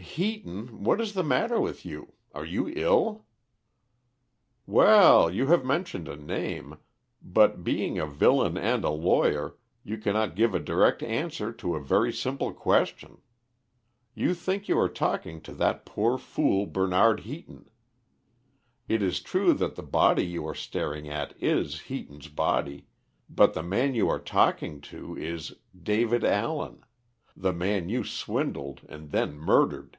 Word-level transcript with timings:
"Heaton, 0.00 0.82
what 0.82 0.98
is 0.98 1.12
the 1.12 1.22
matter 1.22 1.60
with 1.60 1.84
you? 1.84 2.14
Are 2.34 2.44
you 2.44 2.72
ill?" 2.74 3.26
"Well, 4.64 5.30
you 5.30 5.48
have 5.48 5.62
mentioned 5.62 6.08
a 6.08 6.16
name, 6.16 6.78
but, 7.22 7.62
being 7.62 7.98
a 7.98 8.06
villain 8.06 8.56
and 8.56 8.82
a 8.82 8.88
lawyer, 8.90 9.58
you 9.84 9.98
cannot 9.98 10.36
give 10.36 10.54
a 10.54 10.58
direct 10.58 11.02
answer 11.02 11.52
to 11.52 11.74
a 11.76 11.82
very 11.84 12.14
simple 12.14 12.50
question. 12.54 13.20
You 14.14 14.32
think 14.32 14.68
you 14.68 14.78
are 14.78 14.88
talking 14.88 15.42
to 15.42 15.52
that 15.56 15.84
poor 15.84 16.16
fool 16.16 16.64
Bernard 16.64 17.20
Heaton. 17.20 17.68
It 18.88 19.02
is 19.02 19.20
true 19.20 19.52
that 19.52 19.74
the 19.76 19.82
body 19.82 20.24
you 20.24 20.46
are 20.48 20.54
staring 20.54 21.10
at 21.10 21.34
is 21.42 21.78
Heaton's 21.82 22.28
body, 22.28 22.86
but 23.28 23.52
the 23.52 23.62
man 23.62 23.94
you 23.94 24.08
are 24.08 24.18
talking 24.18 24.80
to 24.92 25.14
is 25.18 25.56
David 25.80 26.24
Allen 26.24 26.84
the 27.36 27.52
man 27.54 27.88
you 27.88 28.04
swindled 28.04 28.82
and 28.86 29.12
then 29.12 29.34
murdered. 29.34 29.96